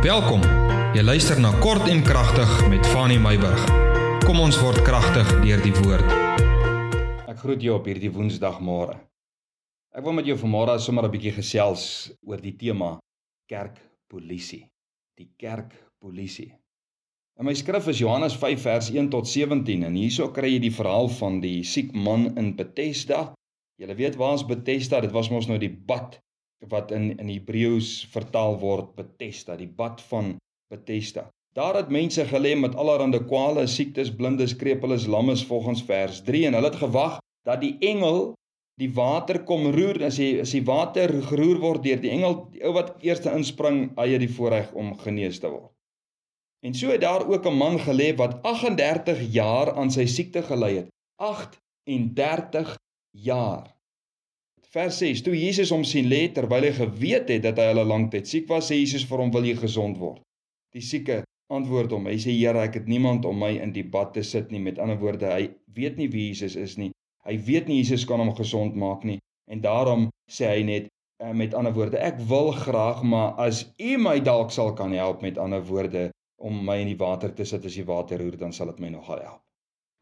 Welkom. 0.00 0.40
Jy 0.96 1.02
luister 1.04 1.36
na 1.36 1.50
Kort 1.60 1.84
en 1.92 1.98
Kragtig 2.00 2.48
met 2.72 2.86
Fanny 2.88 3.18
Meyburg. 3.20 3.66
Kom 4.24 4.38
ons 4.40 4.56
word 4.56 4.80
kragtig 4.80 5.28
deur 5.42 5.60
die 5.60 5.74
woord. 5.76 6.14
Ek 7.28 7.42
groet 7.42 7.60
jou 7.60 7.74
op 7.76 7.84
hierdie 7.84 8.08
Woensdagmôre. 8.08 8.94
Ek 9.92 10.00
wil 10.06 10.16
met 10.16 10.24
jou 10.24 10.38
vanmôre 10.40 10.78
sommer 10.80 11.04
'n 11.04 11.12
bietjie 11.12 11.34
gesels 11.36 11.84
oor 12.24 12.40
die 12.40 12.56
tema 12.56 12.96
kerkpolisie. 13.52 14.70
Die 15.20 15.28
kerkpolisie. 15.36 16.56
In 17.36 17.44
my 17.44 17.52
skrif 17.52 17.86
is 17.88 18.00
Johannes 18.00 18.32
5 18.32 18.62
vers 18.62 18.88
1 18.88 19.10
tot 19.10 19.28
17 19.28 19.84
en 19.84 19.94
hierso 19.94 20.32
kry 20.32 20.54
jy 20.54 20.60
die 20.60 20.76
verhaal 20.80 21.08
van 21.08 21.40
die 21.40 21.62
siek 21.62 21.92
man 21.92 22.38
in 22.38 22.56
Bethesda. 22.56 23.34
Jy 23.76 23.94
weet 23.94 24.16
waar 24.16 24.34
is 24.34 24.46
Bethesda? 24.48 25.00
Dit 25.00 25.12
was 25.12 25.28
mos 25.28 25.46
nou 25.46 25.58
die 25.58 25.76
bad 25.76 26.18
wat 26.68 26.90
in 26.90 27.18
in 27.18 27.28
Hebreëus 27.28 28.06
vertaal 28.12 28.58
word 28.60 28.94
Bethesda, 28.96 29.56
die 29.56 29.68
bad 29.68 30.00
van 30.10 30.36
Bethesda. 30.70 31.28
Daar 31.54 31.74
het 31.74 31.88
mense 31.88 32.24
gelê 32.24 32.54
met 32.56 32.74
allerlei 32.74 33.24
kwale, 33.26 33.66
siektes, 33.66 34.12
blindes, 34.14 34.56
krepeles, 34.56 35.06
lammes 35.06 35.44
volgens 35.46 35.82
vers 35.82 36.22
3 36.22 36.46
en 36.46 36.54
hulle 36.54 36.70
het 36.70 36.82
gewag 36.82 37.18
dat 37.48 37.60
die 37.60 37.76
engel 37.80 38.34
die 38.80 38.90
water 38.94 39.42
kom 39.44 39.66
roer 39.74 39.98
as 40.06 40.16
die 40.20 40.40
as 40.40 40.54
die 40.56 40.64
water 40.64 41.12
geroer 41.28 41.58
word 41.60 41.82
deur 41.84 42.00
die 42.00 42.12
engel, 42.14 42.36
die 42.54 42.62
ou 42.64 42.72
wat 42.76 42.94
eers 43.04 43.24
inspring, 43.28 43.90
hy 43.98 44.08
het 44.14 44.24
die 44.24 44.32
voorreg 44.32 44.70
om 44.72 44.94
genees 45.02 45.40
te 45.42 45.50
word. 45.50 45.72
En 46.64 46.76
so 46.76 46.92
het 46.92 47.00
daar 47.00 47.26
ook 47.26 47.46
'n 47.46 47.56
man 47.56 47.78
gelê 47.80 48.14
wat 48.16 48.42
38 48.42 49.20
jaar 49.32 49.72
aan 49.72 49.90
sy 49.90 50.06
siekte 50.06 50.42
gely 50.42 50.76
het. 50.76 50.88
38 51.16 52.76
jaar. 53.10 53.79
Vers 54.70 55.00
6: 55.02 55.24
Toe 55.26 55.32
Jesus 55.34 55.72
hom 55.74 55.82
sien 55.82 56.06
lê 56.06 56.18
terwyl 56.30 56.62
hy 56.62 56.70
geweet 56.76 57.30
het 57.32 57.42
dat 57.42 57.56
hy 57.58 57.64
al 57.72 57.80
'n 57.82 57.90
lang 57.90 58.04
tyd 58.10 58.28
siek 58.30 58.44
was, 58.46 58.68
sê 58.70 58.76
Jesus 58.78 59.02
vir 59.08 59.18
hom: 59.18 59.30
"Wil 59.34 59.48
jy 59.48 59.56
gesond 59.58 59.96
word?" 59.98 60.20
Die 60.76 60.82
sieke 60.90 61.16
antwoord 61.50 61.90
hom: 61.90 62.04
"Hy 62.06 62.14
sê: 62.24 62.30
Here, 62.30 62.60
ek 62.68 62.76
het 62.78 62.86
niemand 62.86 63.24
om 63.26 63.40
my 63.42 63.50
in 63.64 63.72
die 63.72 63.82
bad 63.82 64.12
te 64.14 64.22
sit 64.22 64.52
nie." 64.52 64.60
Met 64.60 64.78
ander 64.78 64.98
woorde, 65.00 65.26
hy 65.26 65.50
weet 65.74 65.96
nie 65.96 66.06
wie 66.12 66.28
Jesus 66.28 66.54
is 66.54 66.76
nie. 66.78 66.92
Hy 67.26 67.34
weet 67.48 67.66
nie 67.66 67.80
Jesus 67.80 68.04
kan 68.06 68.22
hom 68.22 68.30
gesond 68.36 68.76
maak 68.76 69.02
nie. 69.02 69.18
En 69.50 69.60
daarom 69.60 70.04
sê 70.30 70.46
hy 70.46 70.62
net 70.62 70.86
uh, 70.86 71.32
met 71.32 71.54
ander 71.54 71.74
woorde: 71.74 71.98
"Ek 71.98 72.20
wil 72.28 72.52
graag, 72.52 73.02
maar 73.02 73.34
as 73.42 73.64
U 73.78 73.96
my 73.98 74.20
dalk 74.20 74.54
sal 74.54 74.70
kan 74.78 74.92
help 74.92 75.20
met 75.22 75.38
ander 75.38 75.64
woorde 75.66 76.10
om 76.38 76.64
my 76.64 76.76
in 76.78 76.92
die 76.92 77.00
water 77.00 77.34
te 77.34 77.44
sit 77.44 77.66
as 77.66 77.74
die 77.74 77.84
water 77.90 78.22
roer, 78.22 78.38
dan 78.38 78.52
sal 78.52 78.70
dit 78.70 78.78
my 78.78 78.88
nogal 78.94 79.18
help." 79.18 79.42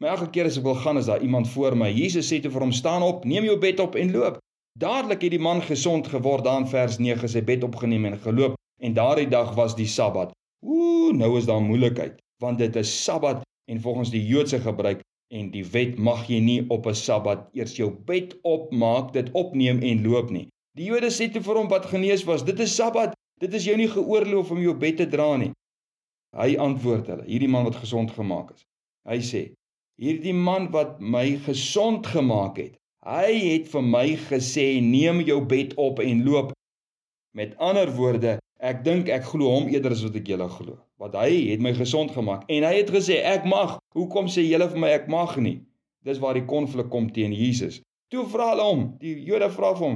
Maar 0.05 0.11
elke 0.19 0.29
keer 0.31 0.45
as 0.45 0.59
ek 0.59 0.69
wil 0.69 0.77
gaan, 0.77 0.99
is 0.99 1.09
daar 1.09 1.25
iemand 1.25 1.49
voor 1.49 1.75
my. 1.77 1.89
Jesus 1.89 2.29
sê 2.29 2.43
toe 2.43 2.53
vir 2.53 2.61
hom: 2.69 2.73
"Staan 2.73 3.03
op, 3.03 3.25
neem 3.25 3.49
jou 3.49 3.57
bed 3.57 3.81
op 3.81 3.97
en 3.97 4.13
loop." 4.13 4.39
Dadelik 4.79 5.25
het 5.27 5.33
die 5.35 5.43
man 5.43 5.59
gesond 5.63 6.07
geword 6.07 6.45
daar 6.47 6.61
in 6.61 6.69
vers 6.71 7.01
9 7.03 7.29
sy 7.29 7.41
bed 7.43 7.65
opgeneem 7.67 8.05
en 8.07 8.19
geloop 8.23 8.53
en 8.79 8.93
daardie 8.95 9.27
dag 9.27 9.51
was 9.57 9.75
die 9.75 9.89
Sabbat. 9.91 10.31
Ooh, 10.63 11.11
nou 11.11 11.33
is 11.39 11.49
daar 11.51 11.63
moeilikheid 11.65 12.21
want 12.39 12.61
dit 12.63 12.77
is 12.79 12.93
Sabbat 13.05 13.43
en 13.67 13.81
volgens 13.83 14.13
die 14.15 14.23
Joodse 14.23 14.61
gebruik 14.63 15.03
en 15.35 15.51
die 15.51 15.65
wet 15.73 15.99
mag 15.99 16.23
jy 16.31 16.39
nie 16.39 16.61
op 16.71 16.87
'n 16.87 16.95
Sabbat 16.95 17.49
eers 17.59 17.75
jou 17.77 17.91
bed 17.91 18.39
opmaak, 18.43 19.13
dit 19.13 19.33
opneem 19.33 19.83
en 19.83 20.07
loop 20.07 20.31
nie. 20.31 20.47
Die 20.79 20.87
Jode 20.87 21.11
sê 21.11 21.27
toe 21.33 21.43
vir 21.43 21.59
hom 21.59 21.69
wat 21.69 21.91
genees 21.91 22.25
was, 22.25 22.45
dit 22.45 22.61
is 22.61 22.75
Sabbat, 22.75 23.19
dit 23.41 23.55
is 23.55 23.65
jou 23.65 23.77
nie 23.77 23.91
geoorloof 23.91 24.51
om 24.51 24.63
jou 24.63 24.75
bed 24.75 24.97
te 24.97 25.07
dra 25.07 25.37
nie. 25.37 25.53
Hy 26.37 26.57
antwoord 26.57 27.07
hulle, 27.07 27.25
hierdie 27.27 27.51
man 27.51 27.65
wat 27.65 27.83
gesond 27.83 28.11
gemaak 28.11 28.55
is. 28.55 28.63
Hy 29.09 29.19
sê, 29.19 29.43
hierdie 29.99 30.35
man 30.35 30.71
wat 30.71 31.01
my 31.01 31.37
gesond 31.37 32.07
gemaak 32.07 32.57
het, 32.57 32.79
Hy 33.09 33.37
het 33.41 33.69
vir 33.73 33.85
my 33.89 34.09
gesê 34.21 34.67
neem 34.85 35.23
jou 35.25 35.39
bed 35.49 35.71
op 35.81 36.01
en 36.05 36.19
loop. 36.27 36.51
Met 37.33 37.55
ander 37.57 37.89
woorde, 37.97 38.35
ek 38.61 38.83
dink 38.85 39.07
ek 39.09 39.23
glo 39.31 39.49
hom 39.49 39.71
eerder 39.73 39.95
as 39.95 40.03
wat 40.05 40.19
ek 40.19 40.27
julle 40.29 40.49
glo. 40.53 40.75
Want 41.01 41.15
hy 41.17 41.31
het 41.49 41.63
my 41.65 41.71
gesond 41.79 42.13
gemaak 42.13 42.43
en 42.53 42.67
hy 42.69 42.73
het 42.77 42.91
gesê 42.93 43.23
ek 43.31 43.47
mag. 43.49 43.79
Hoekom 43.97 44.29
sê 44.29 44.45
julle 44.45 44.67
vir 44.75 44.83
my 44.83 44.91
ek 44.99 45.07
mag 45.09 45.33
nie? 45.41 45.55
Dis 46.05 46.21
waar 46.21 46.37
die 46.37 46.45
konflik 46.51 46.91
kom 46.93 47.07
teen 47.17 47.33
Jesus. 47.33 47.79
Toe 48.13 48.27
vra 48.29 48.51
hulle 48.51 48.67
hom, 48.67 48.83
die 49.01 49.15
Jode 49.31 49.49
vra 49.55 49.71
vir 49.79 49.87
hom: 49.87 49.95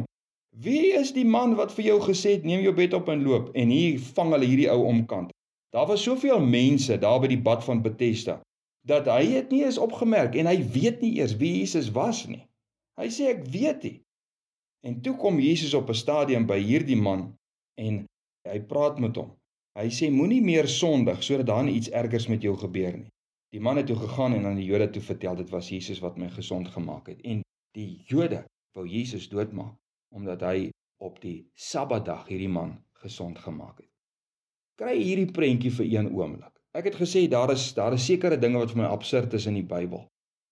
"Wie 0.64 0.94
is 0.96 1.12
die 1.12 1.26
man 1.28 1.52
wat 1.58 1.74
vir 1.76 1.90
jou 1.90 1.98
gesê 2.06 2.38
het 2.38 2.46
neem 2.48 2.64
jou 2.64 2.72
bed 2.72 2.96
op 2.96 3.10
en 3.12 3.26
loop?" 3.26 3.50
En 3.52 3.68
hier 3.68 3.98
vang 4.16 4.32
hulle 4.32 4.48
hierdie 4.48 4.70
ou 4.72 4.86
omkant. 4.88 5.36
Daar 5.76 5.90
was 5.92 6.06
soveel 6.08 6.40
mense 6.40 6.96
daar 6.96 7.20
by 7.20 7.28
die 7.28 7.42
bad 7.50 7.60
van 7.68 7.84
Bethesda 7.84 8.40
dat 8.88 9.06
hy 9.06 9.36
het 9.36 9.52
nie 9.52 9.62
eens 9.62 9.78
opgemerk 9.78 10.34
en 10.34 10.48
hy 10.48 10.56
weet 10.74 11.04
nie 11.04 11.12
eers 11.20 11.36
wie 11.36 11.52
Jesus 11.60 11.92
was 11.92 12.24
nie. 12.26 12.40
Hy 13.00 13.08
sê 13.08 13.30
ek 13.32 13.46
weet 13.52 13.86
nie. 13.88 13.98
En 14.86 14.98
toe 15.00 15.14
kom 15.16 15.38
Jesus 15.40 15.74
op 15.74 15.88
'n 15.88 15.94
stadium 15.94 16.46
by 16.46 16.58
hierdie 16.58 16.98
man 16.98 17.36
en 17.78 18.04
hy 18.48 18.58
praat 18.60 18.98
met 18.98 19.16
hom. 19.16 19.30
Hy 19.78 19.88
sê 19.88 20.10
moenie 20.10 20.42
meer 20.42 20.68
sondig 20.68 21.22
sodat 21.22 21.46
daar 21.46 21.68
iets 21.68 21.90
ergers 21.90 22.28
met 22.28 22.42
jou 22.42 22.56
gebeur 22.56 22.96
nie. 22.98 23.10
Die 23.52 23.60
man 23.60 23.76
het 23.76 23.86
toe 23.86 23.96
gegaan 23.96 24.34
en 24.34 24.46
aan 24.46 24.56
die 24.56 24.68
Jode 24.68 24.90
toe 24.90 25.02
vertel 25.02 25.36
dit 25.36 25.50
was 25.50 25.68
Jesus 25.68 26.00
wat 26.00 26.18
my 26.18 26.28
gesond 26.28 26.68
gemaak 26.68 27.08
het. 27.08 27.20
En 27.20 27.42
die 27.76 28.02
Jode 28.08 28.44
wou 28.76 28.86
Jesus 28.88 29.28
doodmaak 29.28 29.76
omdat 30.12 30.40
hy 30.40 30.70
op 31.00 31.20
die 31.20 31.46
Sabbatdag 31.54 32.26
hierdie 32.28 32.48
man 32.48 32.76
gesond 33.04 33.38
gemaak 33.38 33.78
het. 33.78 33.88
Kry 34.76 34.96
hierdie 34.98 35.32
prentjie 35.32 35.72
vir 35.72 35.88
een 35.88 36.12
oomblik. 36.12 36.52
Ek 36.72 36.84
het 36.88 36.96
gesê 36.96 37.28
daar 37.28 37.52
is 37.52 37.72
daar 37.76 37.92
is 37.92 38.04
sekere 38.04 38.38
dinge 38.40 38.58
wat 38.58 38.72
vir 38.72 38.82
my 38.82 38.88
absurd 38.92 39.32
is 39.34 39.46
in 39.46 39.58
die 39.60 39.68
Bybel. 39.68 40.06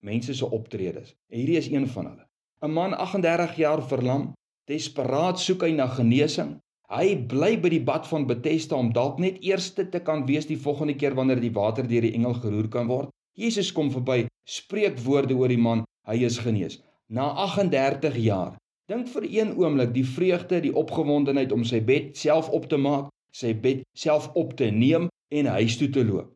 Mense 0.05 0.35
se 0.35 0.49
optredes. 0.49 1.15
Hierdie 1.29 1.57
is 1.61 1.69
een 1.69 1.89
van 1.89 2.13
hulle. 2.13 2.30
'n 2.63 2.73
man 2.77 2.93
38 2.93 3.57
jaar 3.57 3.81
verlam, 3.89 4.25
desperaat 4.69 5.39
soek 5.41 5.63
hy 5.65 5.71
na 5.73 5.87
genesing. 5.89 6.59
Hy 6.93 7.15
bly 7.31 7.55
by 7.63 7.71
die 7.73 7.85
bad 7.91 8.05
van 8.11 8.27
Bethesda 8.29 8.77
om 8.77 8.91
dalk 8.93 9.21
net 9.23 9.39
eerste 9.41 9.87
te 9.89 10.01
kan 10.05 10.27
wees 10.29 10.45
die 10.51 10.59
volgende 10.61 10.95
keer 11.01 11.15
wanneer 11.17 11.41
die 11.41 11.55
water 11.57 11.87
deur 11.89 12.05
die 12.05 12.13
engel 12.19 12.35
geroer 12.43 12.69
kan 12.69 12.91
word. 12.91 13.09
Jesus 13.39 13.71
kom 13.73 13.89
verby, 13.95 14.27
spreek 14.45 14.99
woorde 15.07 15.39
oor 15.39 15.49
die 15.49 15.63
man, 15.69 15.87
hy 16.05 16.19
is 16.27 16.37
genees. 16.45 16.77
Na 17.09 17.31
38 17.47 18.19
jaar. 18.21 18.59
Dink 18.93 19.09
vir 19.09 19.25
een 19.25 19.55
oomblik 19.57 19.95
die 19.95 20.05
vreugde, 20.05 20.61
die 20.61 20.75
opgewondenheid 20.77 21.55
om 21.57 21.65
sy 21.65 21.81
bed 21.81 22.13
self 22.19 22.51
op 22.53 22.67
te 22.69 22.77
maak, 22.77 23.09
sy 23.33 23.55
bed 23.55 23.87
self 23.97 24.29
op 24.35 24.53
te 24.59 24.69
neem 24.69 25.09
en 25.33 25.49
huis 25.57 25.79
toe 25.81 25.89
te 25.95 26.05
loop. 26.05 26.29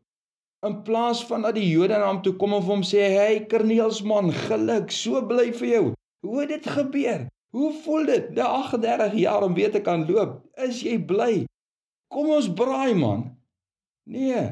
In 0.65 0.79
plaas 0.87 1.21
van 1.29 1.45
dat 1.45 1.59
die 1.59 1.67
Jode 1.67 1.99
na 1.99 2.07
hom 2.09 2.23
toe 2.25 2.33
kom 2.39 2.55
en 2.57 2.63
vir 2.65 2.73
hom 2.73 2.81
sê, 2.81 3.05
"Hey 3.13 3.45
Korneels 3.45 4.01
man, 4.01 4.31
geluk, 4.31 4.89
so 4.91 5.21
bly 5.21 5.51
vir 5.51 5.69
jou. 5.69 5.93
Hoe 6.23 6.39
het 6.39 6.49
dit 6.49 6.67
gebeur? 6.69 7.25
Hoe 7.55 7.71
voel 7.83 8.05
dit? 8.05 8.29
Na 8.35 8.43
38 8.43 9.13
jaar 9.15 9.43
om 9.43 9.53
weer 9.53 9.71
te 9.71 9.81
kan 9.81 10.05
loop. 10.11 10.41
Is 10.59 10.81
jy 10.83 10.97
bly? 10.99 11.45
Kom 12.11 12.29
ons 12.35 12.49
braai 12.53 12.93
man. 12.95 13.29
Nee. 14.03 14.43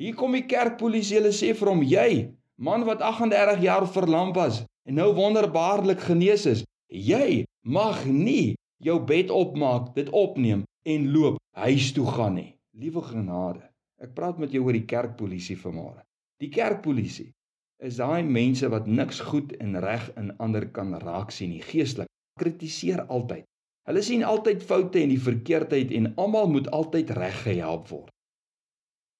Hier 0.00 0.16
kom 0.16 0.34
die 0.34 0.46
kerkpolisie. 0.48 1.18
Hulle 1.20 1.32
sê 1.36 1.52
vir 1.56 1.70
hom: 1.70 1.82
"Jy, 1.84 2.32
man 2.58 2.84
wat 2.88 3.02
38 3.04 3.62
jaar 3.62 3.86
verlam 3.88 4.32
was 4.32 4.64
en 4.88 4.94
nou 4.96 5.12
wonderbaarlik 5.14 6.00
genees 6.00 6.46
is, 6.46 6.64
jy 6.88 7.44
mag 7.62 8.06
nie 8.06 8.56
jou 8.80 8.98
bed 9.04 9.30
opmaak, 9.30 9.94
dit 9.94 10.08
opneem 10.10 10.64
en 10.86 11.10
loop 11.12 11.38
huis 11.56 11.92
toe 11.92 12.06
gaan 12.06 12.34
nie." 12.34 12.56
Liewe 12.72 13.02
genade. 13.02 13.62
Ek 14.00 14.14
praat 14.14 14.38
met 14.38 14.52
jou 14.52 14.64
oor 14.64 14.72
die 14.72 14.88
kerkpolisie 14.88 15.58
vanmôre. 15.60 16.00
Die 16.40 16.48
kerkpolisie 16.48 17.32
is 17.80 17.96
daai 17.96 18.22
mense 18.22 18.68
wat 18.68 18.86
niks 18.86 19.20
goed 19.30 19.54
en 19.56 19.78
reg 19.80 20.10
in 20.20 20.34
ander 20.38 20.66
kan 20.68 20.92
raak 21.00 21.32
sien 21.32 21.54
nie. 21.54 21.62
Geestelik 21.64 22.10
kritiseer 22.40 23.06
altyd. 23.08 23.46
Hulle 23.88 24.02
sien 24.04 24.24
altyd 24.24 24.64
foute 24.64 25.00
en 25.00 25.12
die 25.12 25.20
verkeerdheid 25.20 25.92
en 25.96 26.12
almal 26.20 26.50
moet 26.52 26.68
altyd 26.76 27.12
reg 27.16 27.38
gehelp 27.46 27.88
word. 27.88 28.12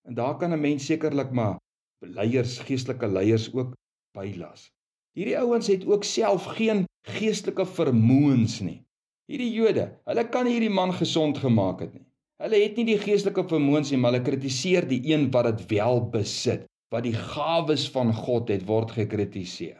En 0.09 0.15
daar 0.15 0.37
kan 0.39 0.53
'n 0.53 0.61
mens 0.61 0.87
sekerlik 0.87 1.33
maar 1.33 1.59
leiers 2.05 2.59
geestelike 2.59 3.09
leiers 3.09 3.49
ook 3.55 3.75
bylas. 4.17 4.69
Hierdie 5.17 5.39
ouens 5.39 5.67
het 5.67 5.87
ook 5.87 6.05
self 6.05 6.45
geen 6.45 6.85
geestelike 7.09 7.67
vermoëns 7.67 8.61
nie. 8.61 8.85
Hierdie 9.27 9.53
Jode 9.53 9.99
hulle 10.05 10.29
kan 10.29 10.47
hierdie 10.47 10.71
man 10.71 10.93
gesond 10.93 11.39
gemaak 11.39 11.81
het 11.81 11.95
nie. 11.95 12.07
Hulle 12.43 12.57
het 12.63 12.77
nie 12.77 12.85
die 12.85 12.99
geestelike 12.99 13.45
vermoëns 13.49 13.91
nie 13.91 13.99
maar 13.99 14.13
hulle 14.13 14.25
kritiseer 14.25 14.89
die 14.89 15.03
een 15.13 15.31
wat 15.31 15.45
dit 15.45 15.71
wel 15.71 16.11
besit 16.11 16.70
wat 16.91 17.07
die 17.07 17.15
gawes 17.15 17.87
van 17.95 18.13
God 18.15 18.51
het 18.51 18.67
word 18.67 18.95
gekritiseer. 18.97 19.79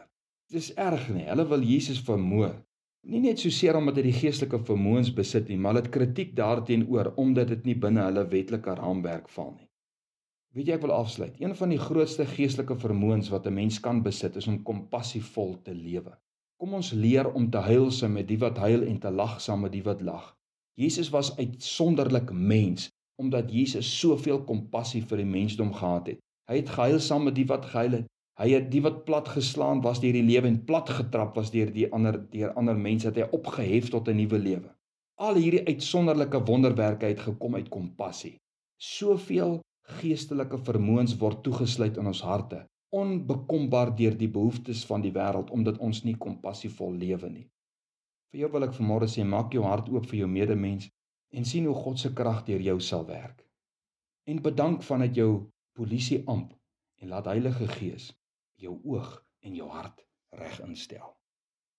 Dis 0.51 0.71
erg 0.79 1.09
nie. 1.11 1.27
Hulle 1.27 1.45
wil 1.47 1.63
Jesus 1.63 1.99
vermoor. 2.07 2.55
Nie 3.07 3.21
net 3.23 3.41
so 3.41 3.49
seer 3.49 3.77
omdat 3.79 3.97
hy 3.97 4.05
die 4.09 4.15
geestelike 4.15 4.59
vermoëns 4.67 5.09
besit 5.17 5.47
nie, 5.49 5.57
maar 5.57 5.79
het 5.79 5.89
kritiek 5.93 6.35
daarteenoor 6.37 7.13
omdat 7.21 7.49
dit 7.55 7.69
nie 7.71 7.77
binne 7.85 8.03
hulle 8.05 8.27
wetlike 8.29 8.75
raamwerk 8.77 9.29
val 9.35 9.55
nie. 9.55 9.67
Weet 10.51 10.67
jy 10.67 10.75
ek 10.75 10.83
wil 10.83 10.93
afsluit. 10.93 11.39
Een 11.39 11.55
van 11.55 11.71
die 11.71 11.79
grootste 11.79 12.27
geestelike 12.27 12.75
vermoëns 12.79 13.31
wat 13.31 13.47
'n 13.47 13.55
mens 13.55 13.79
kan 13.79 14.03
besit 14.03 14.35
is 14.35 14.47
om 14.51 14.63
kompassievol 14.67 15.55
te 15.63 15.73
lewe. 15.73 16.13
Kom 16.59 16.73
ons 16.73 16.91
leer 16.91 17.31
om 17.33 17.49
te 17.49 17.57
huil 17.57 17.91
saam 17.91 18.13
met 18.13 18.27
die 18.27 18.37
wat 18.37 18.57
huil 18.57 18.83
en 18.83 18.99
te 18.99 19.11
lag 19.11 19.39
saam 19.41 19.61
met 19.61 19.71
die 19.71 19.83
wat 19.83 20.01
lag. 20.01 20.35
Jesus 20.75 21.09
was 21.09 21.37
uitsonderlik 21.37 22.31
mens 22.31 22.89
omdat 23.15 23.51
Jesus 23.51 23.99
soveel 23.99 24.43
kompassie 24.43 25.01
vir 25.01 25.17
die 25.17 25.31
mensdom 25.31 25.73
gehad 25.73 26.07
het. 26.07 26.19
Hy 26.51 26.57
het 26.59 26.71
gehuil 26.75 26.99
saam 26.99 27.29
met 27.29 27.35
die 27.37 27.47
wat 27.47 27.65
gehuil 27.71 28.01
het. 28.01 28.07
Hy 28.41 28.49
het 28.51 28.65
die 28.73 28.81
wat 28.83 29.03
plat 29.07 29.29
geslaan 29.31 29.79
was 29.85 30.01
deur 30.03 30.17
die 30.17 30.25
lewe 30.25 30.49
en 30.49 30.63
plat 30.67 30.89
getrap 30.91 31.37
was 31.39 31.51
deur 31.53 31.69
die 31.71 31.85
ander 31.95 32.17
deur 32.33 32.51
ander 32.59 32.75
mense 32.75 33.07
het 33.07 33.19
hy 33.21 33.27
opgehef 33.37 33.87
tot 33.93 34.09
'n 34.09 34.17
nuwe 34.17 34.39
lewe. 34.39 34.71
Al 35.15 35.35
hierdie 35.39 35.65
uitsonderlike 35.67 36.41
wonderwerke 36.45 37.05
het 37.05 37.19
gekom 37.19 37.55
uit 37.55 37.69
kompassie. 37.69 38.35
Soveel 38.77 39.61
geestelike 40.01 40.57
vermoëns 40.57 41.15
word 41.17 41.43
toegesluit 41.43 41.97
in 41.97 42.07
ons 42.07 42.21
harte, 42.21 42.65
onbekombaar 42.91 43.95
deur 43.95 44.17
die 44.17 44.29
behoeftes 44.29 44.85
van 44.85 45.01
die 45.01 45.11
wêreld 45.11 45.51
omdat 45.51 45.77
ons 45.77 46.03
nie 46.03 46.17
kompassievol 46.17 46.91
lewe 46.93 47.29
nie. 47.29 47.47
Vir 48.31 48.39
jou 48.39 48.51
wil 48.51 48.63
ek 48.63 48.75
vanmôre 48.75 49.07
sê, 49.07 49.23
maak 49.23 49.53
jou 49.53 49.63
hart 49.63 49.89
oop 49.89 50.05
vir 50.05 50.19
jou 50.23 50.27
medemens 50.27 50.89
en 51.31 51.45
sien 51.45 51.65
hoe 51.65 51.75
God 51.75 51.99
se 51.99 52.13
krag 52.13 52.43
deur 52.45 52.61
jou 52.61 52.79
sal 52.79 53.05
werk. 53.05 53.45
En 54.27 54.41
bedank 54.41 54.83
vanuit 54.83 55.15
jou 55.15 55.50
polisie 55.73 56.21
amp 56.25 56.53
en 57.01 57.07
laat 57.07 57.25
Heilige 57.25 57.67
Gees 57.67 58.11
jou 58.61 58.77
oog 58.83 59.13
en 59.39 59.55
jou 59.55 59.69
hart 59.69 60.05
reg 60.29 60.59
instel. 60.65 61.20